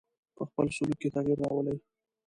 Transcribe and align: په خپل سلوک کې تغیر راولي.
په 0.35 0.41
خپل 0.49 0.67
سلوک 0.75 0.97
کې 1.01 1.09
تغیر 1.15 1.37
راولي. 1.43 1.75